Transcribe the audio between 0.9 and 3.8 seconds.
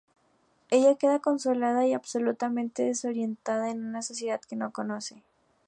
queda desconsolada y absolutamente desorientada